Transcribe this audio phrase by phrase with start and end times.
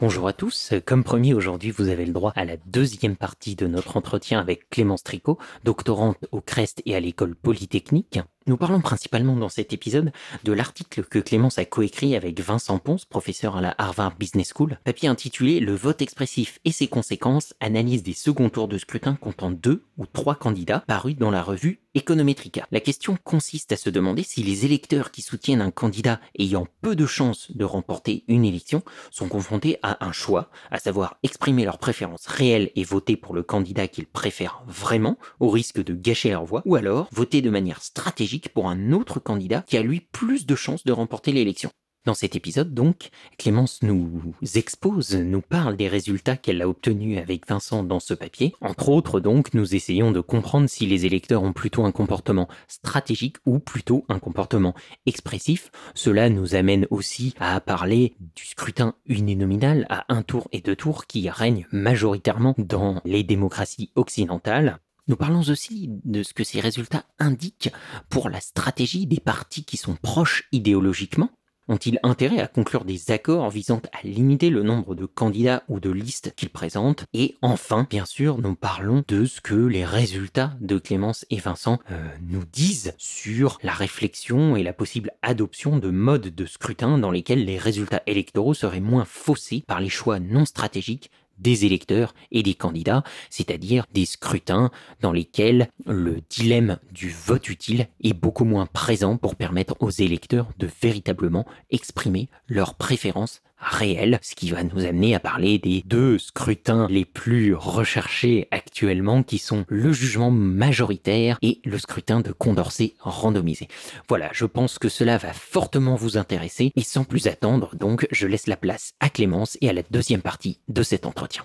[0.00, 0.74] Bonjour à tous.
[0.86, 4.70] Comme promis, aujourd'hui, vous avez le droit à la deuxième partie de notre entretien avec
[4.70, 8.20] Clémence Tricot, doctorante au CREST et à l'école polytechnique.
[8.48, 10.10] Nous parlons principalement dans cet épisode
[10.42, 14.78] de l'article que Clémence a coécrit avec Vincent Ponce, professeur à la Harvard Business School,
[14.84, 19.50] papier intitulé Le vote expressif et ses conséquences, analyse des seconds tours de scrutin comptant
[19.50, 22.66] deux ou trois candidats, paru dans la revue Econometrica.
[22.70, 26.94] La question consiste à se demander si les électeurs qui soutiennent un candidat ayant peu
[26.94, 31.78] de chances de remporter une élection sont confrontés à un choix, à savoir exprimer leur
[31.78, 36.44] préférence réelle et voter pour le candidat qu'ils préfèrent vraiment, au risque de gâcher leur
[36.44, 40.46] voix, ou alors voter de manière stratégique pour un autre candidat qui a lui plus
[40.46, 41.70] de chances de remporter l'élection.
[42.08, 47.46] Dans cet épisode, donc, Clémence nous expose, nous parle des résultats qu'elle a obtenus avec
[47.46, 48.54] Vincent dans ce papier.
[48.62, 53.36] Entre autres, donc, nous essayons de comprendre si les électeurs ont plutôt un comportement stratégique
[53.44, 54.74] ou plutôt un comportement
[55.04, 55.70] expressif.
[55.94, 61.04] Cela nous amène aussi à parler du scrutin uninominal à un tour et deux tours
[61.04, 64.78] qui règne majoritairement dans les démocraties occidentales.
[65.08, 67.72] Nous parlons aussi de ce que ces résultats indiquent
[68.10, 71.30] pour la stratégie des partis qui sont proches idéologiquement.
[71.70, 75.90] Ont-ils intérêt à conclure des accords visant à limiter le nombre de candidats ou de
[75.90, 77.04] listes qu'ils présentent?
[77.12, 81.78] Et enfin, bien sûr, nous parlons de ce que les résultats de Clémence et Vincent
[81.90, 87.10] euh, nous disent sur la réflexion et la possible adoption de modes de scrutin dans
[87.10, 92.42] lesquels les résultats électoraux seraient moins faussés par les choix non stratégiques des électeurs et
[92.42, 98.66] des candidats, c'est-à-dire des scrutins dans lesquels le dilemme du vote utile est beaucoup moins
[98.66, 104.84] présent pour permettre aux électeurs de véritablement exprimer leurs préférences réel, ce qui va nous
[104.84, 111.38] amener à parler des deux scrutins les plus recherchés actuellement, qui sont le jugement majoritaire
[111.42, 113.68] et le scrutin de Condorcet randomisé.
[114.08, 118.26] Voilà, je pense que cela va fortement vous intéresser, et sans plus attendre, donc, je
[118.26, 121.44] laisse la place à Clémence et à la deuxième partie de cet entretien.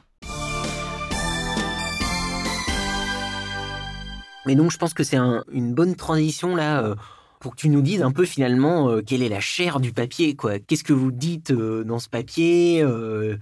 [4.45, 6.84] Mais donc, je pense que c'est une bonne transition là.
[6.84, 6.96] Euh,
[7.44, 10.34] pour que tu nous dises un peu finalement euh, quelle est la chair du papier,
[10.34, 10.59] quoi.
[10.59, 13.36] Qu'est-ce que vous dites euh, dans ce papier euh,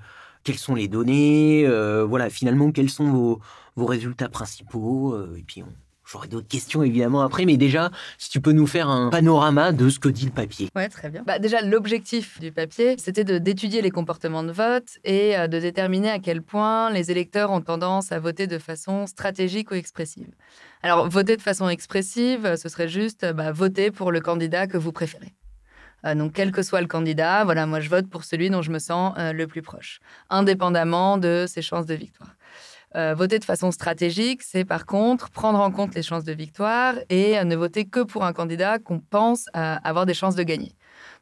[0.43, 1.67] Quelles sont les données
[2.09, 3.39] Voilà, finalement, quels sont vos,
[3.75, 5.63] vos résultats principaux Et puis,
[6.11, 9.89] J'aurai d'autres questions évidemment après, mais déjà, si tu peux nous faire un panorama de
[9.89, 10.69] ce que dit le papier.
[10.75, 11.23] Ouais, très bien.
[11.25, 16.19] Bah, déjà, l'objectif du papier, c'était d'étudier les comportements de vote et de déterminer à
[16.19, 20.27] quel point les électeurs ont tendance à voter de façon stratégique ou expressive.
[20.83, 24.91] Alors, voter de façon expressive, ce serait juste bah, voter pour le candidat que vous
[24.91, 25.33] préférez.
[26.05, 28.71] Euh, donc, quel que soit le candidat, voilà, moi, je vote pour celui dont je
[28.71, 29.99] me sens euh, le plus proche,
[30.29, 32.35] indépendamment de ses chances de victoire.
[32.95, 36.95] Euh, voter de façon stratégique, c'est par contre prendre en compte les chances de victoire
[37.09, 40.75] et ne voter que pour un candidat qu'on pense avoir des chances de gagner.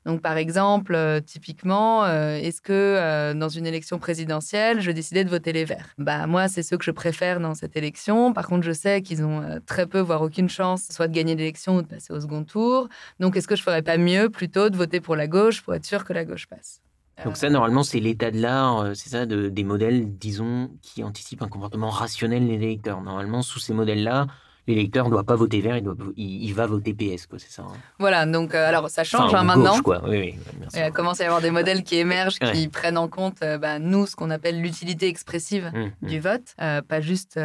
[0.06, 5.24] Donc, par exemple, euh, typiquement, euh, est-ce que euh, dans une élection présidentielle, je décidais
[5.24, 5.94] de voter les Verts?
[5.98, 8.34] Bah moi, c'est ceux que je préfère dans cette élection.
[8.34, 11.76] Par contre, je sais qu'ils ont très peu, voire aucune chance, soit de gagner l'élection
[11.78, 12.88] ou de passer au second tour.
[13.20, 15.86] Donc, est-ce que je ferais pas mieux plutôt de voter pour la gauche pour être
[15.86, 16.82] sûr que la gauche passe?
[17.26, 21.42] Donc ça, normalement, c'est l'état de l'art, c'est ça, de, des modèles, disons, qui anticipent
[21.42, 23.02] un comportement rationnel des électeurs.
[23.02, 24.28] Normalement, sous ces modèles-là,
[24.70, 27.64] l'électeur ne doit pas voter vert, il, doit, il, va voter PS, quoi, c'est ça.
[27.64, 27.74] Hein.
[27.98, 29.82] Voilà, donc euh, alors ça change hein, maintenant.
[29.82, 30.02] Quoi.
[30.08, 30.36] Oui,
[30.76, 33.80] il commence à y avoir des modèles qui émergent, qui prennent en compte euh, bah,
[33.80, 36.22] nous ce qu'on appelle l'utilité expressive mmh, du mmh.
[36.22, 37.40] vote, euh, pas juste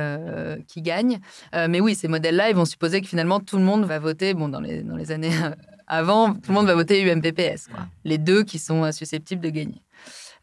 [0.69, 1.21] qui gagne.
[1.53, 4.35] mais oui, ces modèles-là, ils vont supposer que finalement tout le monde va voter.
[4.35, 5.33] Bon, dans les dans les années
[5.87, 7.87] avant, tout le monde va voter UMPPS, quoi.
[8.05, 9.83] Les deux qui sont susceptibles de gagner.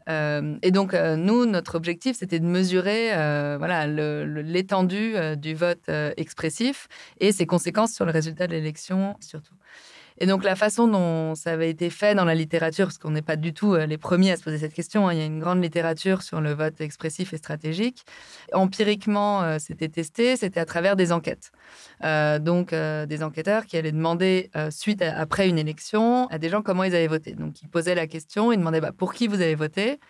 [0.08, 5.88] Euh, et donc, euh, nous, notre objectif, c'était de mesurer euh, voilà, l'étendue du vote
[6.16, 6.88] expressif
[7.20, 9.54] et ses conséquences sur le résultat de l'élection, surtout.
[10.18, 13.22] Et donc la façon dont ça avait été fait dans la littérature, parce qu'on n'est
[13.22, 15.24] pas du tout euh, les premiers à se poser cette question, hein, il y a
[15.24, 18.04] une grande littérature sur le vote expressif et stratégique.
[18.52, 21.52] Empiriquement, euh, c'était testé, c'était à travers des enquêtes.
[22.04, 26.84] Euh, donc des enquêteurs qui allaient demander, suite après une élection, à des gens comment
[26.84, 27.32] ils avaient voté.
[27.34, 30.00] Donc ils posaient la question, ils demandaient bah, pour qui vous avez voté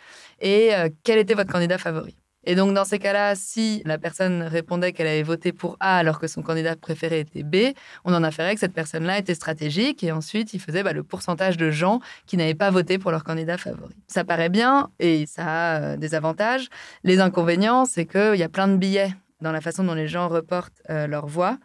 [0.41, 0.71] et
[1.05, 2.22] quel était votre candidat favori?
[2.45, 6.19] Et donc, dans ces cas-là, si la personne répondait qu'elle avait voté pour A alors
[6.19, 7.75] que son candidat préféré était B,
[8.05, 11.57] on en afférait que cette personne-là était stratégique et ensuite, il faisait bah, le pourcentage
[11.57, 13.95] de gens qui n'avaient pas voté pour leur candidat favori.
[14.09, 16.69] Ça paraît bien et ça a euh, des avantages.
[17.05, 20.29] Les inconvénients, c'est qu'il y a plein de billets dans la façon dont les gens
[20.29, 21.59] reportent euh, leur voix.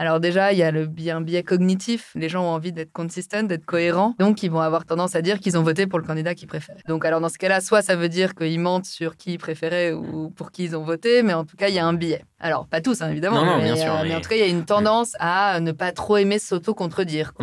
[0.00, 2.12] Alors déjà, il y a le, un biais cognitif.
[2.14, 4.14] Les gens ont envie d'être consistent, d'être cohérents.
[4.18, 6.78] Donc, ils vont avoir tendance à dire qu'ils ont voté pour le candidat qu'ils préfèrent.
[6.88, 9.92] Donc, alors dans ce cas-là, soit ça veut dire qu'ils mentent sur qui ils préféraient
[9.92, 12.24] ou pour qui ils ont voté, mais en tout cas, il y a un biais.
[12.38, 13.44] Alors, pas tous, hein, évidemment.
[13.44, 14.14] Non, non, mais, bien sûr, euh, mais...
[14.14, 17.34] en tout cas, il y a une tendance à ne pas trop aimer s'auto-contredire.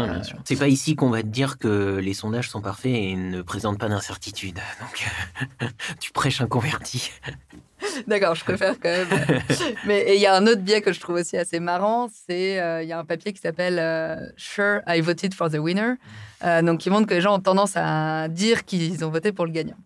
[0.44, 3.78] C'est pas ici qu'on va te dire que les sondages sont parfaits et ne présentent
[3.78, 4.60] pas d'incertitude.
[4.82, 5.70] Donc,
[6.00, 7.12] tu prêches un converti.
[8.08, 9.08] D'accord, je préfère quand même.
[9.86, 12.82] Mais il y a un autre biais que je trouve aussi assez marrant, c'est euh,
[12.84, 15.94] il y a un papier qui s'appelle euh, Sure, I voted for the winner,
[16.44, 19.46] euh, donc qui montre que les gens ont tendance à dire qu'ils ont voté pour
[19.46, 19.78] le gagnant.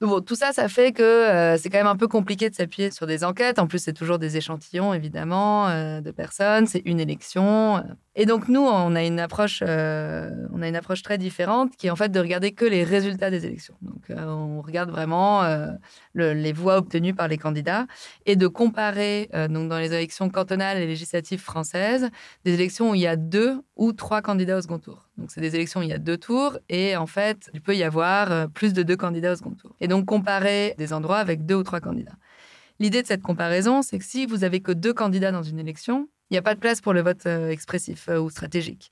[0.00, 2.90] Donc bon, tout ça, ça fait que c'est quand même un peu compliqué de s'appuyer
[2.90, 3.58] sur des enquêtes.
[3.58, 5.68] En plus, c'est toujours des échantillons, évidemment,
[6.00, 6.66] de personnes.
[6.66, 7.82] C'est une élection.
[8.16, 11.90] Et donc, nous, on a, une approche, on a une approche très différente qui est
[11.90, 13.74] en fait de regarder que les résultats des élections.
[13.82, 15.42] Donc, on regarde vraiment
[16.12, 17.86] le, les voix obtenues par les candidats
[18.24, 22.08] et de comparer, donc dans les élections cantonales et législatives françaises,
[22.44, 25.08] des élections où il y a deux ou trois candidats au second tour.
[25.18, 27.74] Donc, c'est des élections où il y a deux tours et en fait, il peut
[27.74, 29.74] y avoir plus de deux candidats au second tour.
[29.80, 32.16] Et donc, comparer des endroits avec deux ou trois candidats.
[32.80, 36.08] L'idée de cette comparaison, c'est que si vous avez que deux candidats dans une élection,
[36.34, 38.90] il n'y a pas de place pour le vote expressif ou stratégique.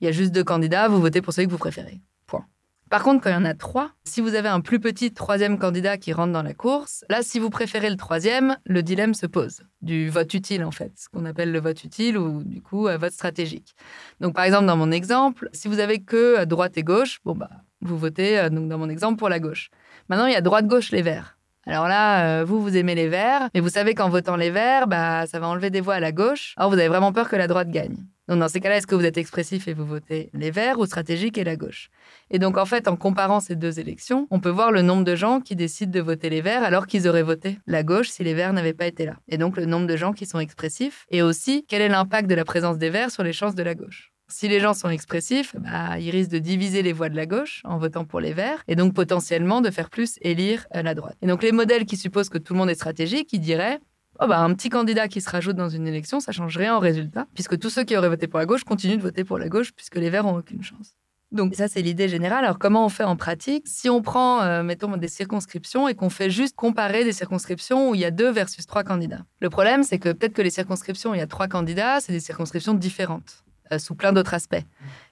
[0.00, 2.00] Il y a juste deux candidats, vous votez pour celui que vous préférez.
[2.28, 2.46] Point.
[2.88, 5.58] Par contre, quand il y en a trois, si vous avez un plus petit troisième
[5.58, 9.26] candidat qui rentre dans la course, là, si vous préférez le troisième, le dilemme se
[9.26, 12.84] pose du vote utile, en fait, ce qu'on appelle le vote utile ou du coup,
[12.84, 13.74] vote stratégique.
[14.20, 17.50] Donc, par exemple, dans mon exemple, si vous avez que droite et gauche, bon, bah,
[17.80, 19.70] vous votez, donc dans mon exemple, pour la gauche.
[20.08, 21.33] Maintenant, il y a droite-gauche les verts.
[21.66, 24.86] Alors là, euh, vous, vous aimez les verts, mais vous savez qu'en votant les verts,
[24.86, 26.54] bah, ça va enlever des voix à la gauche.
[26.56, 27.96] Alors vous avez vraiment peur que la droite gagne.
[28.28, 30.86] Donc dans ces cas-là, est-ce que vous êtes expressif et vous votez les verts ou
[30.86, 31.90] stratégique et la gauche?
[32.30, 35.14] Et donc en fait, en comparant ces deux élections, on peut voir le nombre de
[35.14, 38.32] gens qui décident de voter les verts alors qu'ils auraient voté la gauche si les
[38.32, 39.16] verts n'avaient pas été là.
[39.28, 42.34] Et donc le nombre de gens qui sont expressifs et aussi quel est l'impact de
[42.34, 44.13] la présence des verts sur les chances de la gauche?
[44.36, 47.62] Si les gens sont expressifs, bah, ils risquent de diviser les voix de la gauche
[47.62, 51.16] en votant pour les verts et donc potentiellement de faire plus élire la droite.
[51.22, 53.78] Et donc les modèles qui supposent que tout le monde est stratégique, ils diraient
[54.20, 56.80] Oh bah, un petit candidat qui se rajoute dans une élection, ça change rien au
[56.80, 59.48] résultat, puisque tous ceux qui auraient voté pour la gauche continuent de voter pour la
[59.48, 60.96] gauche, puisque les Verts ont aucune chance.
[61.30, 62.44] Donc ça, c'est l'idée générale.
[62.44, 63.68] Alors comment on fait en pratique?
[63.68, 67.94] Si on prend, euh, mettons, des circonscriptions et qu'on fait juste comparer des circonscriptions où
[67.94, 69.24] il y a deux versus trois candidats.
[69.38, 72.12] Le problème, c'est que peut-être que les circonscriptions où il y a trois candidats, c'est
[72.12, 73.43] des circonscriptions différentes.
[73.72, 74.62] Euh, sous plein d'autres aspects.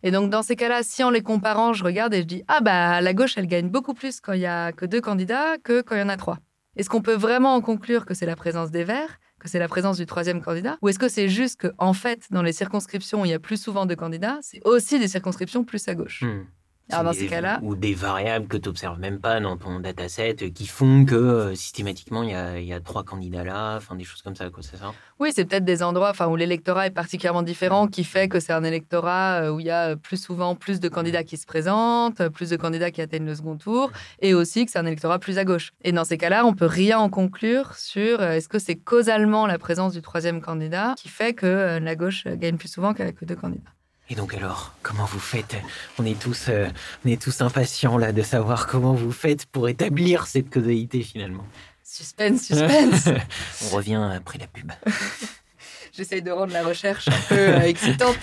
[0.02, 2.60] Et donc, dans ces cas-là, si en les comparant, je regarde et je dis Ah,
[2.60, 5.80] bah, la gauche, elle gagne beaucoup plus quand il y a que deux candidats que
[5.80, 6.38] quand il y en a trois.
[6.76, 9.68] Est-ce qu'on peut vraiment en conclure que c'est la présence des Verts, que c'est la
[9.68, 13.22] présence du troisième candidat Ou est-ce que c'est juste que, en fait, dans les circonscriptions
[13.22, 16.22] où il y a plus souvent de candidats, c'est aussi des circonscriptions plus à gauche?
[16.22, 16.44] Hmm.
[16.90, 17.58] Alors, dans ces cas-là.
[17.62, 21.54] Ou des variables que tu n'observes même pas dans ton dataset qui font que euh,
[21.54, 24.62] systématiquement il y, a, y, a, trois candidats là, enfin des choses comme ça, quoi,
[24.62, 24.92] c'est ça?
[25.18, 28.64] Oui, c'est peut-être des endroits où l'électorat est particulièrement différent qui fait que c'est un
[28.64, 32.50] électorat euh, où il y a plus souvent plus de candidats qui se présentent, plus
[32.50, 33.90] de candidats qui atteignent le second tour
[34.20, 35.72] et aussi que c'est un électorat plus à gauche.
[35.82, 39.46] Et dans ces cas-là, on peut rien en conclure sur euh, est-ce que c'est causalement
[39.46, 43.36] la présence du troisième candidat qui fait que la gauche gagne plus souvent qu'avec deux
[43.36, 43.70] candidats.
[44.12, 45.56] Et donc alors, comment vous faites
[45.98, 46.68] On est tous, euh,
[47.02, 51.46] on est tous impatients là de savoir comment vous faites pour établir cette causalité finalement.
[51.82, 53.08] Suspense, suspense.
[53.64, 54.70] On revient après la pub.
[55.94, 58.18] J'essaye de rendre la recherche un peu euh, excitante.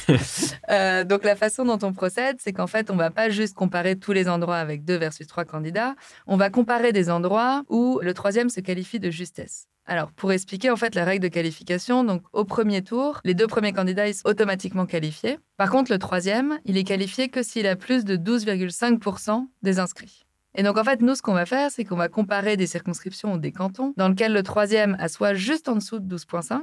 [0.70, 3.96] Euh, donc la façon dont on procède, c'est qu'en fait, on va pas juste comparer
[3.96, 5.96] tous les endroits avec deux versus trois candidats.
[6.28, 9.66] On va comparer des endroits où le troisième se qualifie de justesse.
[9.90, 13.48] Alors, pour expliquer en fait la règle de qualification, donc au premier tour, les deux
[13.48, 15.40] premiers candidats ils sont automatiquement qualifiés.
[15.58, 20.28] Par contre, le troisième, il est qualifié que s'il a plus de 12,5% des inscrits.
[20.54, 23.34] Et donc, en fait, nous, ce qu'on va faire, c'est qu'on va comparer des circonscriptions
[23.34, 26.62] ou des cantons dans lesquels le troisième a soit juste en dessous de 12,5,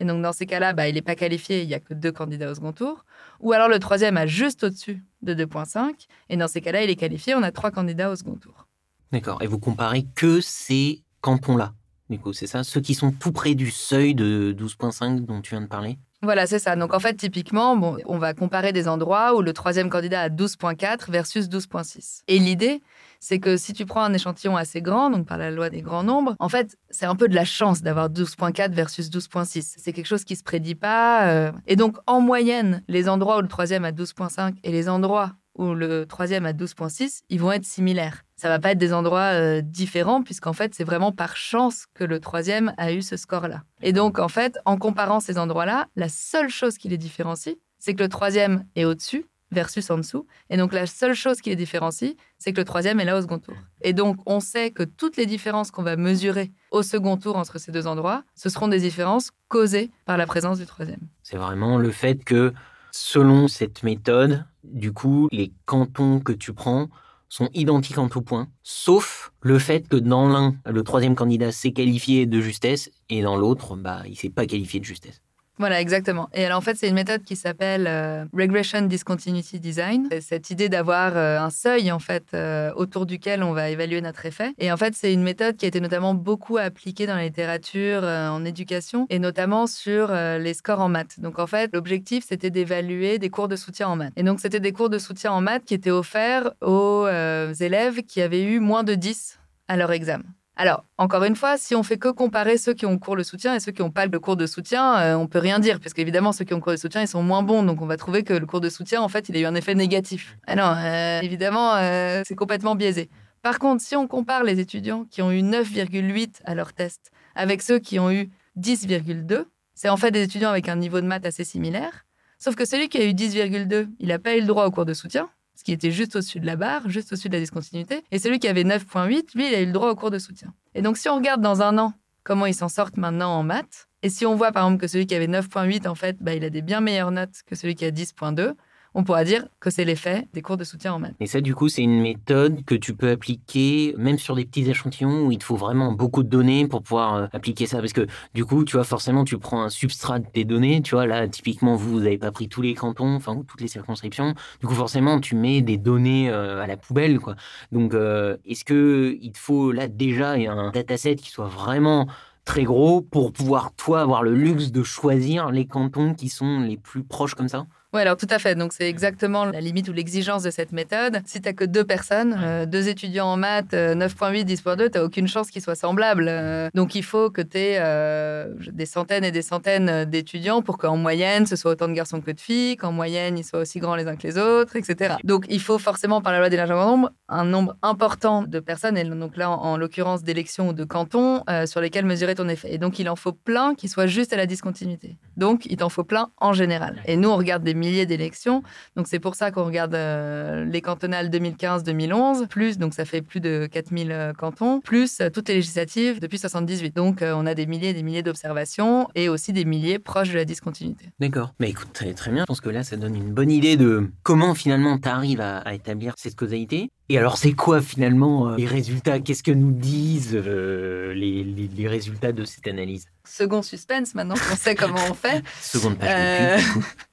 [0.00, 2.12] et donc dans ces cas-là, bah, il n'est pas qualifié, il n'y a que deux
[2.12, 3.06] candidats au second tour,
[3.40, 6.96] ou alors le troisième a juste au-dessus de 2,5, et dans ces cas-là, il est
[6.96, 8.66] qualifié, on a trois candidats au second tour.
[9.10, 11.72] D'accord, et vous comparez que ces cantons-là?
[12.10, 15.50] Du coup, c'est ça Ceux qui sont tout près du seuil de 12,5 dont tu
[15.50, 16.74] viens de parler Voilà, c'est ça.
[16.74, 20.28] Donc en fait, typiquement, bon, on va comparer des endroits où le troisième candidat a
[20.28, 22.22] 12,4 versus 12,6.
[22.28, 22.82] Et l'idée,
[23.20, 26.02] c'est que si tu prends un échantillon assez grand, donc par la loi des grands
[26.02, 29.74] nombres, en fait, c'est un peu de la chance d'avoir 12,4 versus 12,6.
[29.76, 31.28] C'est quelque chose qui se prédit pas.
[31.28, 31.52] Euh.
[31.66, 35.74] Et donc, en moyenne, les endroits où le troisième a 12,5 et les endroits où
[35.74, 39.60] le troisième a 12,6, ils vont être similaires ça va pas être des endroits euh,
[39.60, 43.64] différents puisqu'en fait c'est vraiment par chance que le troisième a eu ce score-là.
[43.82, 47.94] Et donc en fait, en comparant ces endroits-là, la seule chose qui les différencie, c'est
[47.94, 50.26] que le troisième est au-dessus versus en dessous.
[50.50, 53.22] Et donc, la seule chose qui les différencie, c'est que le troisième est là au
[53.22, 53.54] second tour.
[53.80, 57.58] Et donc, on sait que toutes les différences qu'on va mesurer au second tour entre
[57.58, 61.00] ces deux endroits, ce seront des différences causées par la présence du troisième.
[61.22, 62.52] C'est vraiment le fait que,
[62.90, 66.88] selon cette méthode, du coup, les cantons que tu prends
[67.28, 71.72] sont identiques en tout point, sauf le fait que dans l'un, le troisième candidat s'est
[71.72, 75.20] qualifié de justesse et dans l'autre, bah, il s'est pas qualifié de justesse.
[75.58, 76.28] Voilà, exactement.
[76.32, 80.08] Et alors, en fait, c'est une méthode qui s'appelle euh, Regression Discontinuity Design.
[80.20, 84.24] Cette idée d'avoir euh, un seuil, en fait, euh, autour duquel on va évaluer notre
[84.24, 84.52] effet.
[84.58, 88.04] Et en fait, c'est une méthode qui a été notamment beaucoup appliquée dans la littérature,
[88.04, 91.20] en éducation, et notamment sur les scores en maths.
[91.20, 94.12] Donc, en fait, l'objectif, c'était d'évaluer des cours de soutien en maths.
[94.16, 98.22] Et donc, c'était des cours de soutien en maths qui étaient offerts aux élèves qui
[98.22, 99.38] avaient eu moins de 10
[99.68, 100.24] à leur examen.
[100.60, 103.54] Alors, encore une fois, si on fait que comparer ceux qui ont cours de soutien
[103.54, 105.78] et ceux qui n'ont pas le cours de soutien, on euh, on peut rien dire,
[105.78, 107.62] parce qu'évidemment, ceux qui ont cours de soutien, ils sont moins bons.
[107.62, 109.54] Donc, on va trouver que le cours de soutien, en fait, il a eu un
[109.54, 110.36] effet négatif.
[110.48, 113.08] Ah non, euh, évidemment, euh, c'est complètement biaisé.
[113.40, 117.62] Par contre, si on compare les étudiants qui ont eu 9,8 à leur test avec
[117.62, 121.24] ceux qui ont eu 10,2, c'est en fait des étudiants avec un niveau de maths
[121.24, 122.04] assez similaire.
[122.40, 124.86] Sauf que celui qui a eu 10,2, il n'a pas eu le droit au cours
[124.86, 128.04] de soutien ce qui était juste au-dessus de la barre, juste au-dessus de la discontinuité.
[128.12, 130.54] Et celui qui avait 9.8, lui, il a eu le droit au cours de soutien.
[130.76, 133.88] Et donc, si on regarde dans un an comment ils s'en sortent maintenant en maths,
[134.04, 136.44] et si on voit par exemple que celui qui avait 9.8, en fait, bah, il
[136.44, 138.54] a des bien meilleures notes que celui qui a 10.2,
[138.98, 141.14] on pourra dire que c'est l'effet des cours de soutien en maths.
[141.20, 144.68] Et ça, du coup, c'est une méthode que tu peux appliquer même sur des petits
[144.68, 147.78] échantillons où il te faut vraiment beaucoup de données pour pouvoir euh, appliquer ça.
[147.78, 150.82] Parce que du coup, tu vois, forcément, tu prends un substrat des données.
[150.82, 153.68] Tu vois, là, typiquement, vous, vous n'avez pas pris tous les cantons, enfin, toutes les
[153.68, 154.34] circonscriptions.
[154.60, 157.36] Du coup, forcément, tu mets des données euh, à la poubelle, quoi.
[157.70, 162.08] Donc, euh, est-ce qu'il te faut là déjà un dataset qui soit vraiment
[162.44, 166.78] très gros pour pouvoir, toi, avoir le luxe de choisir les cantons qui sont les
[166.78, 167.66] plus proches comme ça?
[167.98, 168.54] Oui, alors tout à fait.
[168.54, 171.20] Donc, c'est exactement la limite ou l'exigence de cette méthode.
[171.26, 175.04] Si tu n'as que deux personnes, euh, deux étudiants en maths, 9.8, 10.2, tu n'as
[175.04, 176.26] aucune chance qu'ils soient semblables.
[176.28, 180.78] Euh, donc, il faut que tu aies euh, des centaines et des centaines d'étudiants pour
[180.78, 183.80] qu'en moyenne, ce soit autant de garçons que de filles, qu'en moyenne, ils soient aussi
[183.80, 185.16] grands les uns que les autres, etc.
[185.24, 188.96] Donc, il faut forcément, par la loi des larges nombres, un nombre important de personnes,
[188.96, 192.72] et donc là, en, l'occurrence, d'élections ou de cantons, sur lesquels mesurer ton effet.
[192.72, 195.16] Et donc, il en faut plein qui soient juste à la discontinuité.
[195.36, 197.02] Donc, il t'en faut plein en général.
[197.06, 198.62] Et nous, on regarde des milliers d'élections.
[198.96, 203.40] Donc c'est pour ça qu'on regarde euh, les cantonales 2015-2011, plus, donc ça fait plus
[203.40, 206.94] de 4000 euh, cantons, plus euh, toutes les législatives depuis 78.
[206.94, 210.36] Donc on a des milliers et des milliers d'observations et aussi des milliers proches de
[210.36, 211.06] la discontinuité.
[211.18, 211.54] D'accord.
[211.60, 212.42] Mais écoute, très, très bien.
[212.42, 215.74] Je pense que là, ça donne une bonne idée de comment finalement tu arrives à,
[215.74, 216.90] établir cette causalité.
[217.08, 219.18] Et alors, c'est quoi finalement les résultats?
[219.20, 223.06] Qu'est-ce que nous disent les, les, résultats de cette analyse?
[223.24, 225.42] Second suspense, maintenant qu'on sait comment on fait.
[225.60, 226.62] Seconde page.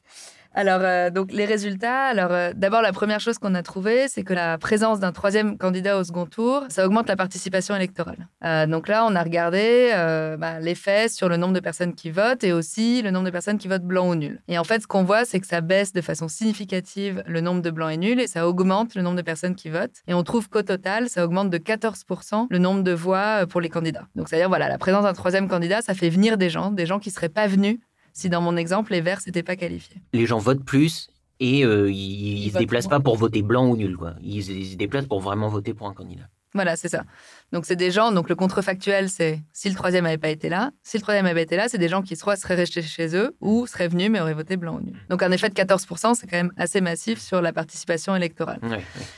[0.58, 2.06] Alors, euh, donc les résultats.
[2.06, 5.58] Alors, euh, d'abord, la première chose qu'on a trouvée, c'est que la présence d'un troisième
[5.58, 8.30] candidat au second tour, ça augmente la participation électorale.
[8.46, 9.92] Euh, donc là, on a regardé
[10.40, 13.58] bah, l'effet sur le nombre de personnes qui votent et aussi le nombre de personnes
[13.58, 14.42] qui votent blanc ou nul.
[14.48, 17.62] Et en fait, ce qu'on voit, c'est que ça baisse de façon significative le nombre
[17.62, 20.04] de blancs et nuls et ça augmente le nombre de personnes qui votent.
[20.08, 23.70] Et on trouve qu'au total, ça augmente de 14% le nombre de voix pour les
[23.70, 24.08] candidats.
[24.16, 27.00] Donc, c'est-à-dire, voilà, la présence d'un troisième candidat, ça fait venir des gens, des gens
[27.00, 27.80] qui seraient pas venus
[28.16, 30.02] si dans mon exemple, les verts n'étaient pas qualifiés.
[30.14, 33.76] Les gens votent plus et euh, ils ne se déplacent pas pour voter blanc ou
[33.76, 33.98] nul.
[33.98, 34.16] Quoi.
[34.24, 36.24] Ils, se déplacent pour vraiment voter pour un candidat.
[36.54, 37.04] Voilà, c'est ça.
[37.52, 40.72] Donc, c'est des gens, donc le contrefactuel, c'est si le troisième n'avait pas été là.
[40.84, 43.36] Si le troisième avait été là, c'est des gens qui soit seraient restés chez eux
[43.42, 44.96] ou seraient venus mais auraient voté blanc ou nul.
[45.10, 48.60] Donc, un effet de 14%, c'est quand même assez massif sur la participation électorale.
[48.64, 48.78] Oui,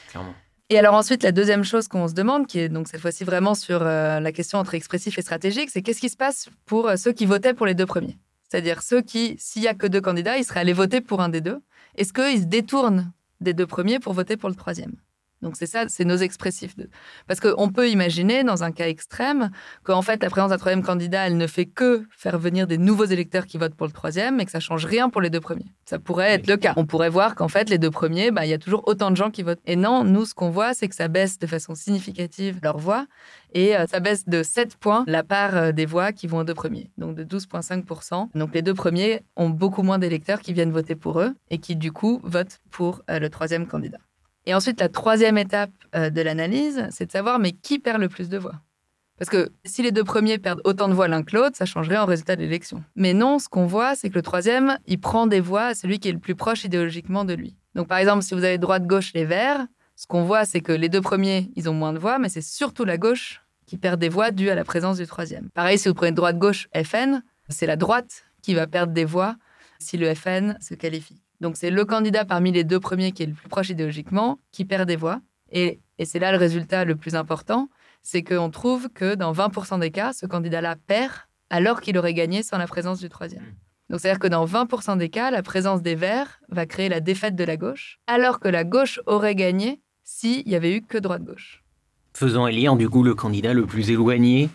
[0.09, 0.33] clairement.
[0.69, 3.53] Et alors ensuite, la deuxième chose qu'on se demande, qui est donc cette fois-ci vraiment
[3.53, 6.95] sur euh, la question entre expressif et stratégique, c'est qu'est-ce qui se passe pour euh,
[6.97, 8.17] ceux qui votaient pour les deux premiers?
[8.49, 11.29] C'est-à-dire ceux qui, s'il n'y a que deux candidats, ils seraient allés voter pour un
[11.29, 11.61] des deux.
[11.95, 13.11] Est-ce qu'ils se détournent
[13.41, 14.95] des deux premiers pour voter pour le troisième?
[15.41, 16.75] Donc c'est ça, c'est nos expressifs.
[17.27, 19.51] Parce qu'on peut imaginer, dans un cas extrême,
[19.83, 23.05] qu'en fait, la présence d'un troisième candidat, elle ne fait que faire venir des nouveaux
[23.05, 25.71] électeurs qui votent pour le troisième, et que ça change rien pour les deux premiers.
[25.85, 26.73] Ça pourrait être le cas.
[26.75, 29.15] On pourrait voir qu'en fait, les deux premiers, bah, il y a toujours autant de
[29.15, 29.61] gens qui votent.
[29.65, 33.05] Et non, nous, ce qu'on voit, c'est que ça baisse de façon significative leur voix,
[33.53, 36.43] et euh, ça baisse de 7 points la part euh, des voix qui vont aux
[36.43, 38.29] deux premiers, donc de 12,5%.
[38.35, 41.75] Donc les deux premiers ont beaucoup moins d'électeurs qui viennent voter pour eux, et qui
[41.75, 43.99] du coup votent pour euh, le troisième candidat.
[44.47, 48.07] Et ensuite, la troisième étape euh, de l'analyse, c'est de savoir mais qui perd le
[48.07, 48.55] plus de voix?
[49.17, 51.97] Parce que si les deux premiers perdent autant de voix l'un que l'autre, ça changerait
[51.97, 52.81] en résultat de l'élection.
[52.95, 55.99] Mais non, ce qu'on voit, c'est que le troisième, il prend des voix à celui
[55.99, 57.57] qui est le plus proche idéologiquement de lui.
[57.75, 60.87] Donc par exemple, si vous avez droite-gauche les verts, ce qu'on voit, c'est que les
[60.87, 64.07] deux premiers, ils ont moins de voix, mais c'est surtout la gauche qui perd des
[64.07, 65.49] voix dues à la présence du troisième.
[65.49, 69.35] Pareil, si vous prenez droite-gauche FN, c'est la droite qui va perdre des voix
[69.79, 71.21] si le FN se qualifie.
[71.41, 74.65] Donc c'est le candidat parmi les deux premiers qui est le plus proche idéologiquement qui
[74.65, 75.21] perd des voix.
[75.51, 77.69] Et, et c'est là le résultat le plus important,
[78.01, 81.13] c'est qu'on trouve que dans 20% des cas, ce candidat-là perd
[81.49, 83.43] alors qu'il aurait gagné sans la présence du troisième.
[83.43, 83.55] Hmm.
[83.89, 87.35] Donc c'est-à-dire que dans 20% des cas, la présence des Verts va créer la défaite
[87.35, 91.63] de la gauche, alors que la gauche aurait gagné s'il y avait eu que droite-gauche.
[92.13, 94.49] Faisant élire du coup le candidat le plus éloigné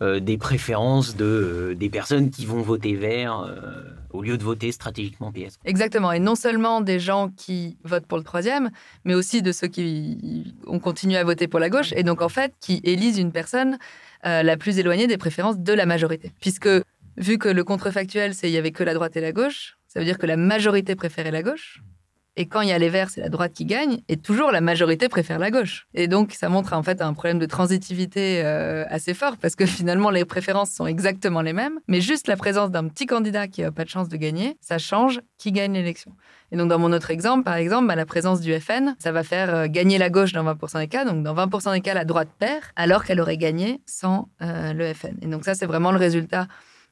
[0.00, 4.42] euh, des préférences de, euh, des personnes qui vont voter vert euh, au lieu de
[4.44, 5.58] voter stratégiquement PS.
[5.64, 6.12] Exactement.
[6.12, 8.70] Et non seulement des gens qui votent pour le troisième,
[9.04, 11.92] mais aussi de ceux qui ont continué à voter pour la gauche.
[11.96, 13.78] Et donc, en fait, qui élisent une personne
[14.24, 16.32] la plus éloignée des préférences de la majorité.
[16.40, 16.68] Puisque,
[17.16, 19.98] vu que le contrefactuel, c'est il y avait que la droite et la gauche, ça
[19.98, 21.82] veut dire que la majorité préférait la gauche.
[22.36, 24.00] Et quand il y a les verts, c'est la droite qui gagne.
[24.08, 25.86] Et toujours, la majorité préfère la gauche.
[25.92, 29.66] Et donc, ça montre en fait un problème de transitivité euh, assez fort parce que
[29.78, 31.78] finalement, les préférences sont exactement les mêmes.
[31.88, 34.78] Mais juste la présence d'un petit candidat qui n'a pas de chance de gagner, ça
[34.78, 36.12] change qui gagne l'élection.
[36.52, 39.22] Et donc, dans mon autre exemple, par exemple, bah, la présence du FN, ça va
[39.22, 41.04] faire euh, gagner la gauche dans 20% des cas.
[41.04, 44.94] Donc, dans 20% des cas, la droite perd alors qu'elle aurait gagné sans euh, le
[44.94, 45.16] FN.
[45.20, 46.46] Et donc, ça, c'est vraiment le résultat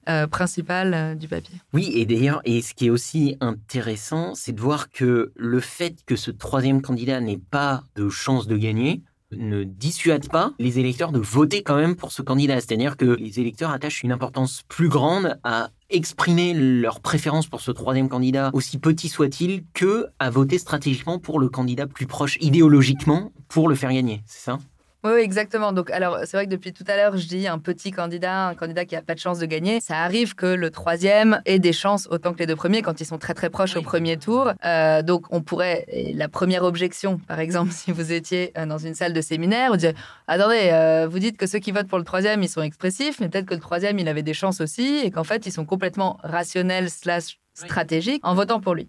[0.08, 1.54] euh, euh, du papier.
[1.72, 6.04] Oui, et d'ailleurs, et ce qui est aussi intéressant, c'est de voir que le fait
[6.06, 9.02] que ce troisième candidat n'ait pas de chance de gagner
[9.32, 12.56] ne dissuade pas les électeurs de voter quand même pour ce candidat.
[12.56, 17.70] C'est-à-dire que les électeurs attachent une importance plus grande à exprimer leur préférence pour ce
[17.70, 23.32] troisième candidat, aussi petit soit-il, que à voter stratégiquement pour le candidat plus proche idéologiquement
[23.48, 24.22] pour le faire gagner.
[24.26, 24.58] C'est ça?
[25.02, 25.72] Oui, exactement.
[25.72, 28.54] Donc, alors, c'est vrai que depuis tout à l'heure, je dis un petit candidat, un
[28.54, 29.80] candidat qui n'a pas de chance de gagner.
[29.80, 33.06] Ça arrive que le troisième ait des chances autant que les deux premiers quand ils
[33.06, 34.52] sont très très proches au premier tour.
[34.64, 35.86] Euh, donc, on pourrait.
[36.14, 39.76] la première objection, par exemple, si vous étiez euh, dans une salle de séminaire, vous
[39.76, 39.94] disiez
[40.28, 43.30] Attendez, euh, vous dites que ceux qui votent pour le troisième, ils sont expressifs, mais
[43.30, 46.18] peut-être que le troisième, il avait des chances aussi et qu'en fait, ils sont complètement
[46.22, 48.88] rationnels slash stratégiques en votant pour lui.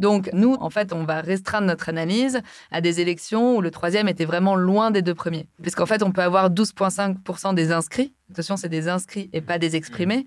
[0.00, 2.40] Donc, nous, en fait, on va restreindre notre analyse
[2.72, 5.46] à des élections où le troisième était vraiment loin des deux premiers.
[5.62, 8.14] Puisqu'en fait, on peut avoir 12,5% des inscrits.
[8.32, 10.26] Attention, c'est des inscrits et pas des exprimés.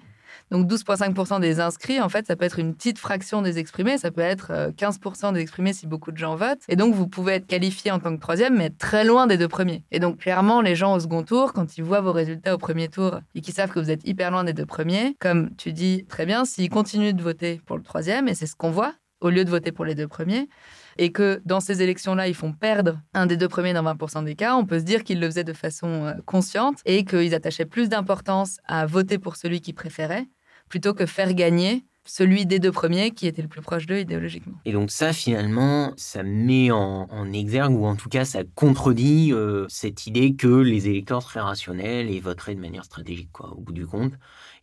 [0.52, 4.12] Donc 12,5% des inscrits, en fait, ça peut être une petite fraction des exprimés, ça
[4.12, 6.64] peut être 15% euh, des exprimés si beaucoup de gens votent.
[6.70, 9.38] Et donc, vous pouvez être qualifié en tant que troisième, mais être très loin des
[9.38, 9.84] deux premiers.
[9.92, 12.88] Et donc, clairement, les gens au second tour, quand ils voient vos résultats au premier
[12.88, 16.06] tour et qu'ils savent que vous êtes hyper loin des deux premiers, comme tu dis
[16.08, 19.30] très bien, s'ils continuent de voter pour le troisième, et c'est ce qu'on voit, au
[19.30, 20.48] lieu de voter pour les deux premiers,
[20.98, 24.36] et que dans ces élections-là, ils font perdre un des deux premiers dans 20% des
[24.36, 27.66] cas, on peut se dire qu'ils le faisaient de façon euh, consciente et qu'ils attachaient
[27.66, 30.28] plus d'importance à voter pour celui qu'ils préféraient
[30.70, 34.56] plutôt que faire gagner celui des deux premiers qui était le plus proche d'eux idéologiquement.
[34.66, 39.66] Et donc ça, finalement, ça met en, exergue, ou en tout cas, ça contredit euh,
[39.70, 43.72] cette idée que les électeurs seraient rationnels et voteraient de manière stratégique, quoi, au bout
[43.72, 44.14] du compte.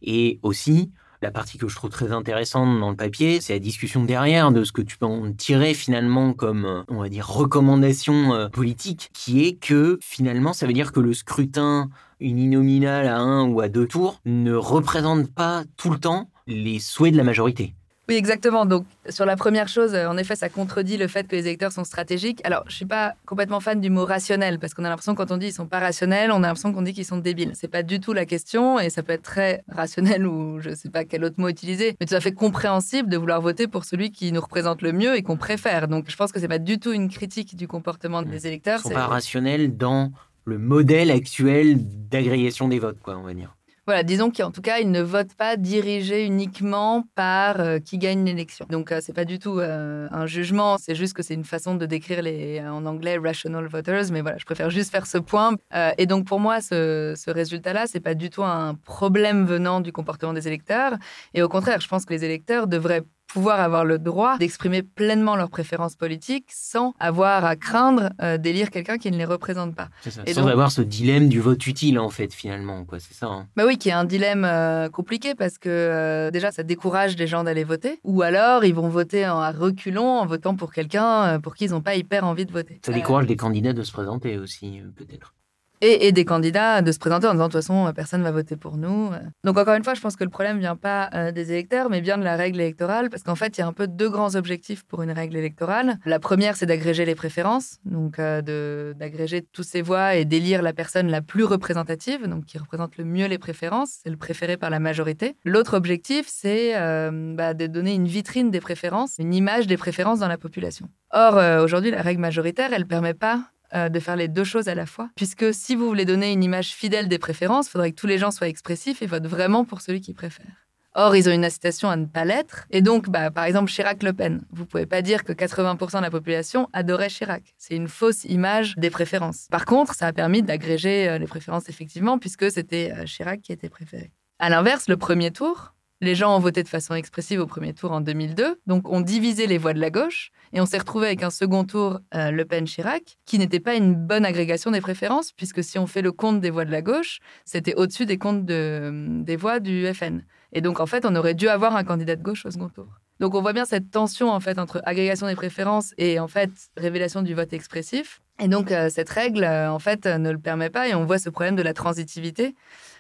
[0.03, 4.05] Et aussi, la partie que je trouve très intéressante dans le papier, c'est la discussion
[4.05, 8.35] derrière de ce que tu peux en tirer finalement comme, euh, on va dire, recommandation
[8.35, 13.49] euh, politique, qui est que finalement, ça veut dire que le scrutin uninominal à un
[13.49, 17.75] ou à deux tours ne représente pas tout le temps les souhaits de la majorité.
[18.11, 18.67] Oui, exactement.
[18.67, 21.85] Donc, sur la première chose, en effet, ça contredit le fait que les électeurs sont
[21.85, 22.41] stratégiques.
[22.43, 25.37] Alors, je suis pas complètement fan du mot rationnel, parce qu'on a l'impression, quand on
[25.37, 27.53] dit ils sont pas rationnels, on a l'impression qu'on dit qu'ils sont débiles.
[27.55, 30.91] C'est pas du tout la question, et ça peut être très rationnel ou je sais
[30.91, 34.11] pas quel autre mot utiliser, mais tout à fait compréhensible de vouloir voter pour celui
[34.11, 35.87] qui nous représente le mieux et qu'on préfère.
[35.87, 38.81] Donc, je pense que c'est pas du tout une critique du comportement des électeurs.
[38.85, 40.11] Ils sont pas rationnels dans
[40.47, 41.77] le modèle actuel
[42.11, 43.55] d'agrégation des votes, quoi, on va dire.
[43.87, 48.25] Voilà, disons qu'en tout cas, ils ne votent pas dirigés uniquement par euh, qui gagne
[48.25, 48.67] l'élection.
[48.69, 51.75] Donc, euh, c'est pas du tout euh, un jugement, c'est juste que c'est une façon
[51.75, 54.13] de décrire les, en anglais, rational voters.
[54.13, 55.55] Mais voilà, je préfère juste faire ce point.
[55.99, 59.93] et donc, pour moi, ce, ce résultat-là, c'est pas du tout un problème venant du
[59.93, 60.93] comportement des électeurs.
[61.35, 65.37] Et au contraire, je pense que les électeurs devraient pouvoir avoir le droit d'exprimer pleinement
[65.37, 69.89] leurs préférences politiques sans avoir à craindre euh, d'élire quelqu'un qui ne les représente pas.
[70.07, 72.85] sans avoir ce dilemme du vote utile, en fait, finalement.
[72.85, 72.99] Quoi.
[72.99, 73.27] C'est ça.
[73.27, 73.47] Hein.
[73.57, 77.27] Bah oui, qui est un dilemme euh, compliqué parce que euh, déjà, ça décourage les
[77.27, 78.01] gens d'aller voter.
[78.05, 81.71] Ou alors, ils vont voter en, à reculons en votant pour quelqu'un pour qui ils
[81.71, 82.81] n'ont pas hyper envie de voter.
[82.85, 85.35] Ça décourage les candidats de se présenter aussi, peut-être
[85.81, 88.77] et, des candidats de se présenter en disant de toute façon personne va voter pour
[88.77, 89.11] nous.
[89.45, 92.01] Donc encore une fois, je pense que le problème vient pas euh, des électeurs, mais
[92.01, 94.35] bien de la règle électorale, parce qu'en fait il y a un peu deux grands
[94.35, 95.99] objectifs pour une règle électorale.
[96.05, 100.73] La première, c'est d'agréger les préférences, donc euh, d'agréger tous ces voix et d'élire la
[100.73, 104.71] personne la plus représentative, donc qui représente le mieux les préférences, c'est le préféré par
[104.71, 105.37] la majorité.
[105.45, 110.19] L'autre objectif, c'est euh, bah, de donner une vitrine des préférences, une image des préférences
[110.19, 110.89] dans la population.
[111.13, 114.75] Or aujourd'hui, la règle majoritaire, elle permet pas euh, de faire les deux choses à
[114.75, 115.11] la fois.
[115.17, 118.19] Puisque si vous voulez donner une image fidèle des préférences, il faudrait que tous les
[118.19, 120.67] gens soient expressifs et votent vraiment pour celui qu'ils préfèrent.
[120.95, 122.67] Or, ils ont une incitation à ne pas l'être.
[122.71, 124.43] Et donc, bah, par exemple, Chirac-Le Pen.
[124.51, 127.55] Vous pouvez pas dire que 80% de la population adorait Chirac.
[127.59, 129.47] C'est une fausse image des préférences.
[129.51, 133.53] Par contre, ça a permis d'agréger euh, les préférences effectivement, puisque c'était euh, Chirac qui
[133.53, 134.11] était préféré.
[134.41, 137.93] À l'inverse, le premier tour, les gens ont voté de façon expressive au premier tour
[137.93, 141.23] en 2002, donc on divisé les voix de la gauche et on s'est retrouvé avec
[141.23, 145.63] un second tour euh, Le Pen-Chirac qui n'était pas une bonne agrégation des préférences puisque
[145.63, 149.37] si on fait le compte des voix de la gauche, c'était au-dessus des comptes des
[149.37, 150.23] voix du FN.
[150.53, 152.87] Et donc en fait, on aurait dû avoir un candidat de gauche au second tour.
[153.21, 156.51] Donc on voit bien cette tension en fait entre agrégation des préférences et en fait
[156.77, 158.23] révélation du vote expressif.
[158.41, 161.19] Et donc euh, cette règle euh, en fait ne le permet pas et on voit
[161.19, 162.55] ce problème de la transitivité.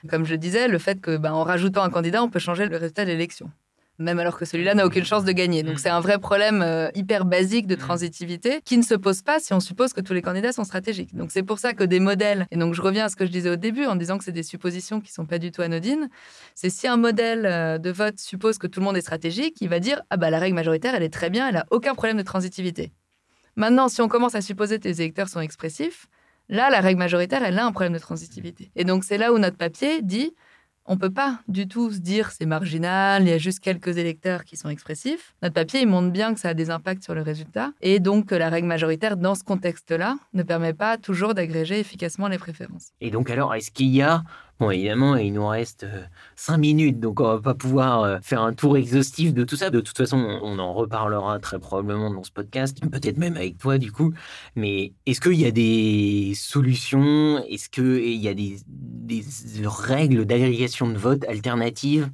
[0.08, 2.76] Comme je disais, le fait que ben, en rajoutant un candidat, on peut changer le
[2.76, 3.50] résultat de l'élection
[4.00, 5.62] même alors que celui-là n'a aucune chance de gagner.
[5.62, 5.78] Donc mm.
[5.78, 7.78] c'est un vrai problème euh, hyper basique de mm.
[7.78, 11.14] transitivité qui ne se pose pas si on suppose que tous les candidats sont stratégiques.
[11.14, 13.30] Donc c'est pour ça que des modèles, et donc je reviens à ce que je
[13.30, 16.08] disais au début en disant que c'est des suppositions qui sont pas du tout anodines,
[16.54, 19.68] c'est si un modèle euh, de vote suppose que tout le monde est stratégique, il
[19.68, 22.16] va dire ah bah la règle majoritaire elle est très bien, elle a aucun problème
[22.16, 22.92] de transitivité.
[23.56, 26.06] Maintenant, si on commence à supposer que les électeurs sont expressifs,
[26.48, 28.70] là la règle majoritaire elle a un problème de transitivité.
[28.76, 30.34] Et donc c'est là où notre papier dit
[30.86, 34.44] on peut pas du tout se dire c'est marginal, il y a juste quelques électeurs
[34.44, 35.34] qui sont expressifs.
[35.42, 38.26] Notre papier, il montre bien que ça a des impacts sur le résultat et donc
[38.26, 42.88] que la règle majoritaire dans ce contexte-là ne permet pas toujours d'agréger efficacement les préférences.
[43.00, 44.24] Et donc alors, est-ce qu'il y a
[44.60, 46.04] Bon, évidemment, il nous reste euh,
[46.36, 49.70] cinq minutes, donc on va pas pouvoir euh, faire un tour exhaustif de tout ça.
[49.70, 53.78] De toute façon, on en reparlera très probablement dans ce podcast, peut-être même avec toi
[53.78, 54.12] du coup.
[54.56, 57.42] Mais est-ce qu'il y a des solutions?
[57.48, 59.24] Est-ce qu'il y a des, des
[59.64, 62.10] règles d'agrégation de vote alternatives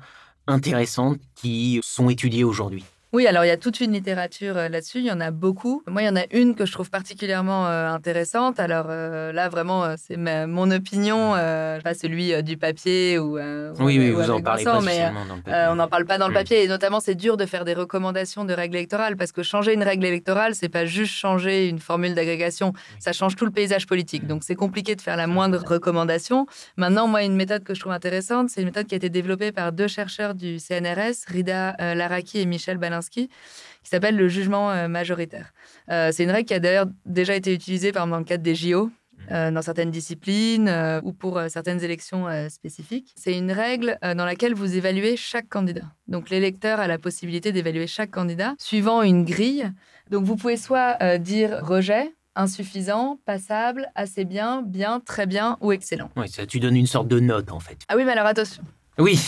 [0.47, 2.85] intéressantes qui sont étudiées aujourd'hui?
[3.17, 5.83] Oui, alors il y a toute une littérature euh, là-dessus, il y en a beaucoup.
[5.87, 8.61] Moi, il y en a une que je trouve particulièrement euh, intéressante.
[8.61, 13.39] Alors euh, là, vraiment, c'est mon opinion, pas celui du papier ou.
[13.39, 15.11] oui, oui, vous en parlez pas mais
[15.47, 16.65] on n'en parle pas dans le papier.
[16.65, 19.83] Et notamment, c'est dur de faire des recommandations de règles électorales parce que changer une
[19.83, 24.27] règle électorale, c'est pas juste changer une formule d'agrégation, ça change tout le paysage politique.
[24.27, 26.47] Donc c'est compliqué de faire la moindre recommandation.
[26.77, 29.53] Maintenant, moi, une méthode que je trouve intéressante, c'est une méthode qui a été développée
[29.53, 32.77] par deux chercheurs du CNRS, Rida Laraki et Michel
[33.11, 33.29] Qui
[33.91, 35.53] s'appelle le jugement euh, majoritaire.
[35.91, 38.55] Euh, c'est une règle qui a d'ailleurs déjà été utilisée par dans le cadre des
[38.55, 38.87] JO.
[38.87, 38.93] Mmh.
[39.33, 40.71] Euh, dans certaines disciplines
[41.03, 43.15] ou pour certaines élections spécifiques.
[43.17, 45.87] C'est une règle dans laquelle vous évaluez chaque candidat.
[46.07, 49.73] Donc l'électeur a la possibilité d'évaluer chaque candidat suivant une grille.
[50.11, 56.11] Donc vous pouvez soit dire rejet, insuffisant, passable, assez bien, bien, très bien ou excellent.
[56.17, 57.79] Oui, ça tu donnes une sorte de note en fait.
[57.89, 58.63] Ah oui, mais alors attention.
[58.99, 59.21] Oui.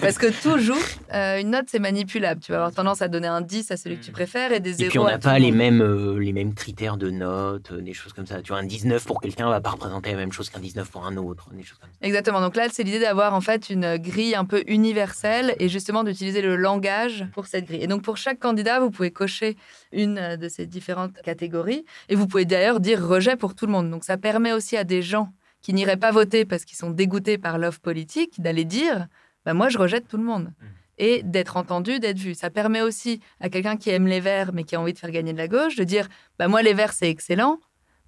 [0.00, 0.76] Parce que toujours,
[1.14, 2.40] euh, une note, c'est manipulable.
[2.40, 4.14] Tu vas avoir tendance à donner un 10 à celui que tu mm.
[4.14, 6.96] préfères et des 0 Et puis, on n'a pas les mêmes, euh, les mêmes critères
[6.96, 8.40] de notes, euh, des choses comme ça.
[8.40, 11.06] Tu vois, un 19 pour quelqu'un va pas représenter la même chose qu'un 19 pour
[11.06, 11.50] un autre.
[11.52, 12.06] Des choses comme ça.
[12.06, 12.40] Exactement.
[12.40, 16.40] Donc là, c'est l'idée d'avoir en fait une grille un peu universelle et justement d'utiliser
[16.40, 17.82] le langage pour cette grille.
[17.82, 19.58] Et donc, pour chaque candidat, vous pouvez cocher
[19.92, 23.90] une de ces différentes catégories et vous pouvez d'ailleurs dire rejet pour tout le monde.
[23.90, 25.28] Donc, ça permet aussi à des gens
[25.64, 29.08] qui n'iraient pas voter parce qu'ils sont dégoûtés par l'offre politique, d'aller dire
[29.46, 30.44] bah, Moi, je rejette tout le monde.
[30.44, 30.66] Mmh.
[30.98, 32.34] Et d'être entendu, d'être vu.
[32.34, 35.10] Ça permet aussi à quelqu'un qui aime les Verts, mais qui a envie de faire
[35.10, 36.06] gagner de la gauche, de dire
[36.38, 37.58] bah, Moi, les Verts, c'est excellent.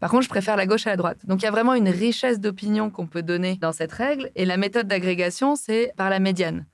[0.00, 1.24] Par contre, je préfère la gauche à la droite.
[1.24, 4.30] Donc, il y a vraiment une richesse d'opinion qu'on peut donner dans cette règle.
[4.36, 6.66] Et la méthode d'agrégation, c'est par la médiane.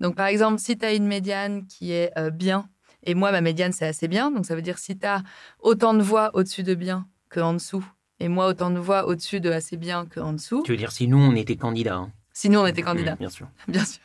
[0.00, 2.66] Donc, par exemple, si tu as une médiane qui est euh, bien,
[3.02, 4.30] et moi, ma médiane, c'est assez bien.
[4.30, 5.22] Donc, ça veut dire si tu as
[5.58, 7.84] autant de voix au-dessus de bien qu'en dessous,
[8.20, 10.62] et moi autant de voix au-dessus de assez bien qu'en dessous.
[10.64, 12.12] Tu veux dire si nous on était candidats hein?
[12.32, 13.16] Si nous on était candidats.
[13.16, 13.48] bien sûr.
[13.68, 14.00] bien sûr.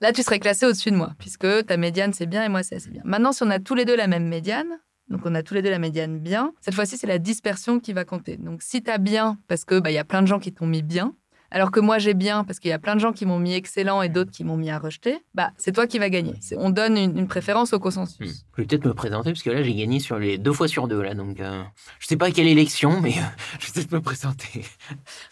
[0.00, 2.76] Là, tu serais classé au-dessus de moi, puisque ta médiane c'est bien et moi c'est
[2.76, 3.02] assez bien.
[3.04, 4.68] Maintenant, si on a tous les deux la même médiane,
[5.08, 7.92] donc on a tous les deux la médiane bien, cette fois-ci c'est la dispersion qui
[7.92, 8.36] va compter.
[8.36, 10.66] Donc si tu as bien, parce que bah, y a plein de gens qui t'ont
[10.66, 11.14] mis bien,
[11.56, 13.54] alors que moi j'ai bien parce qu'il y a plein de gens qui m'ont mis
[13.54, 16.34] excellent et d'autres qui m'ont mis à rejeter, bah c'est toi qui vas gagner.
[16.58, 18.18] On donne une, préférence au consensus.
[18.30, 18.40] Hmm.
[18.56, 20.86] Je vais peut-être me présenter parce que là j'ai gagné sur les deux fois sur
[20.86, 21.62] deux là, donc euh,
[21.98, 23.22] je sais pas quelle élection, mais euh,
[23.58, 24.66] je vais peut-être me présenter.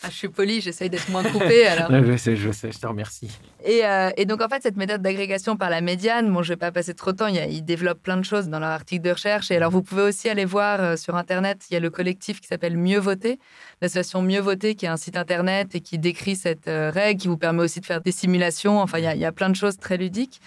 [0.02, 1.90] Ah, je suis poli, j'essaye d'être moins coupé alors.
[2.04, 3.30] je sais, je sais, je te remercie.
[3.66, 6.72] Euh, et, donc en fait cette méthode d'agrégation par la médiane, bon je vais pas
[6.72, 9.56] passer trop de temps, ils développent plein de choses dans leur article de recherche et
[9.56, 12.76] alors vous pouvez aussi aller voir sur internet, il y a le collectif qui s'appelle
[12.76, 13.38] Mieux voter,
[13.82, 17.28] l'association Mieux voter qui est un site internet et qui décrit cette euh, règle, qui
[17.28, 18.80] vous permet aussi de faire des simulations.
[18.80, 20.40] Enfin, il y, a plein de choses très ludiques.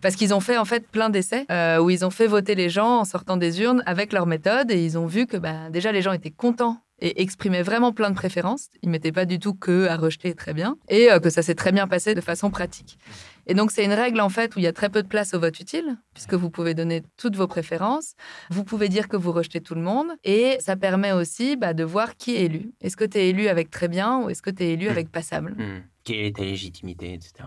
[0.00, 2.68] Parce qu'ils ont fait en fait plein d'essais euh, où ils ont fait voter les
[2.68, 5.92] gens en sortant des urnes avec leur méthode et ils ont vu que bah, déjà
[5.92, 8.70] les gens étaient contents et exprimaient vraiment plein de préférences.
[8.82, 11.54] Ils mettaient pas du tout que à rejeter très bien et euh, que ça s'est
[11.54, 12.98] très bien passé de façon pratique.
[13.46, 15.34] Et donc c'est une règle en fait où il y a très peu de place
[15.34, 18.14] au vote utile puisque vous pouvez donner toutes vos préférences,
[18.50, 21.84] vous pouvez dire que vous rejetez tout le monde et ça permet aussi bah, de
[21.84, 22.72] voir qui est élu.
[22.80, 25.12] Est-ce que tu es élu avec très bien ou est-ce que tu es élu avec
[25.12, 25.82] passable mmh.
[26.04, 27.44] Quelle est ta légitimité, etc.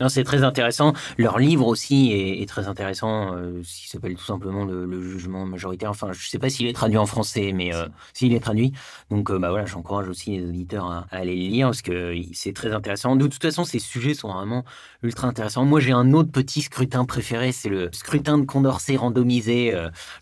[0.00, 0.92] Non, c'est très intéressant.
[1.16, 5.90] Leur livre aussi est, très intéressant, euh, qui s'appelle tout simplement le, jugement majoritaire.
[5.90, 8.72] Enfin, je ne sais pas s'il est traduit en français, mais euh, s'il est traduit.
[9.10, 12.52] Donc, euh, bah voilà, j'encourage aussi les auditeurs à, aller le lire parce que c'est
[12.52, 13.16] très intéressant.
[13.16, 14.64] De toute façon, ces sujets sont vraiment
[15.02, 15.64] ultra intéressants.
[15.64, 19.72] Moi, j'ai un autre petit scrutin préféré, c'est le scrutin de Condorcet randomisé.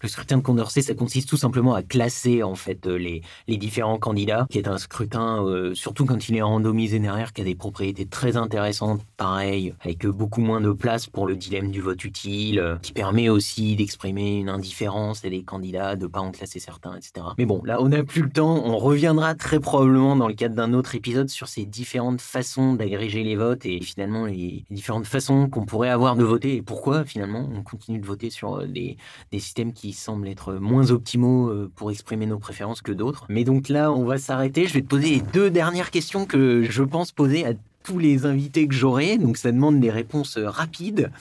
[0.02, 3.98] le scrutin de Condorcet, ça consiste tout simplement à classer en fait les, les différents
[3.98, 8.06] candidats, qui est un scrutin, surtout quand il est randomisé derrière, qui a des propriétés
[8.06, 9.02] très intéressantes.
[9.16, 13.28] Pareil avec beaucoup moins de place pour le dilemme du vote utile, euh, qui permet
[13.28, 17.26] aussi d'exprimer une indifférence et les candidats, de pas en classer certains, etc.
[17.38, 18.62] Mais bon, là, on n'a plus le temps.
[18.64, 23.22] On reviendra très probablement dans le cadre d'un autre épisode sur ces différentes façons d'agréger
[23.22, 27.48] les votes et finalement les différentes façons qu'on pourrait avoir de voter et pourquoi finalement
[27.52, 28.96] on continue de voter sur euh, des,
[29.32, 33.26] des systèmes qui semblent être moins optimaux euh, pour exprimer nos préférences que d'autres.
[33.28, 34.66] Mais donc là, on va s'arrêter.
[34.66, 37.52] Je vais te poser les deux dernières questions que je pense poser à
[37.84, 41.12] tous les invités que j'aurai, donc ça demande des réponses euh, rapides.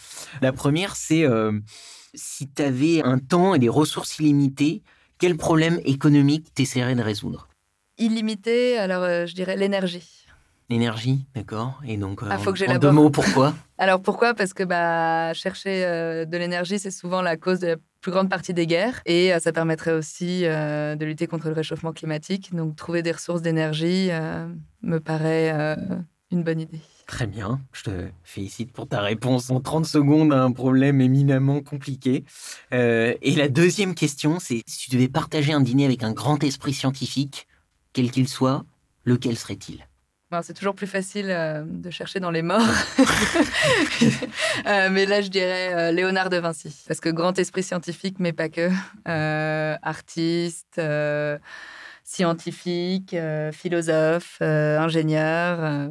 [0.41, 1.51] La première, c'est euh,
[2.15, 4.81] si tu avais un temps et des ressources illimitées,
[5.19, 7.49] quel problème économique t'essaierais de résoudre?
[7.99, 10.25] Illimité, alors euh, je dirais l'énergie.
[10.69, 11.81] L'énergie, d'accord.
[11.85, 13.53] Et donc, ah, faut que en deux mots, pourquoi?
[13.77, 14.33] Alors pourquoi?
[14.33, 15.81] Parce que bah, chercher
[16.25, 19.01] de l'énergie, c'est souvent la cause de la plus grande partie des guerres.
[19.05, 22.55] Et ça permettrait aussi de lutter contre le réchauffement climatique.
[22.55, 24.09] Donc trouver des ressources d'énergie
[24.81, 25.75] me paraît
[26.33, 26.81] une bonne idée.
[27.05, 31.61] Très bien, je te félicite pour ta réponse en 30 secondes à un problème éminemment
[31.61, 32.23] compliqué.
[32.73, 36.43] Euh, et la deuxième question, c'est si tu devais partager un dîner avec un grand
[36.43, 37.47] esprit scientifique,
[37.93, 38.65] quel qu'il soit,
[39.05, 39.87] lequel serait-il?
[40.41, 42.61] C'est toujours plus facile euh, de chercher dans les morts.
[44.67, 46.83] Euh, mais là, je dirais Léonard de Vinci.
[46.87, 48.69] Parce que grand esprit scientifique, mais pas que.
[49.83, 50.79] artiste,
[52.03, 53.15] scientifique,
[53.53, 55.89] philosophe, ingénieur.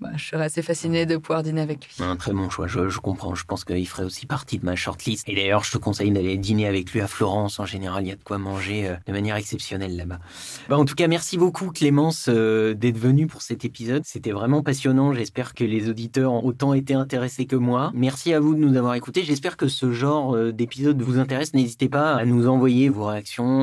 [0.00, 2.04] Bah, je serais assez fasciné de pouvoir dîner avec lui.
[2.04, 3.34] Un très bon choix, je, comprends.
[3.34, 5.28] Je pense qu'il ferait aussi partie de ma shortlist.
[5.28, 7.58] Et d'ailleurs, je te conseille d'aller dîner avec lui à Florence.
[7.58, 10.20] En général, il y a de quoi manger euh, de manière exceptionnelle là-bas.
[10.68, 14.04] Bah, en tout cas, merci beaucoup Clémence euh, d'être venue pour cet épisode.
[14.04, 15.12] C'était vraiment passionnant.
[15.14, 17.90] J'espère que les auditeurs ont autant été intéressés que moi.
[17.92, 19.24] Merci à vous de nous avoir écoutés.
[19.24, 21.54] J'espère que ce genre euh, d'épisode vous intéresse.
[21.54, 23.58] N'hésitez pas à nous envoyer vos réactions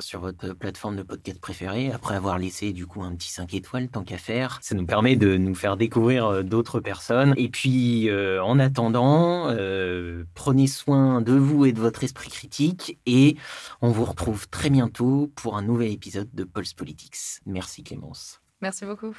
[0.00, 3.88] sur votre plateforme de podcast préférée après avoir laissé du coup un petit 5 étoiles
[3.88, 4.58] tant qu'à faire.
[4.62, 7.34] Ça nous permet de nous faire découvrir euh, d'autres personnes.
[7.36, 12.98] Et puis, euh, en attendant, euh, prenez soin de vous et de votre esprit critique.
[13.06, 13.36] Et
[13.80, 17.40] on vous retrouve très bientôt pour un nouvel épisode de Pulse Politics.
[17.46, 18.40] Merci Clémence.
[18.60, 19.14] Merci beaucoup.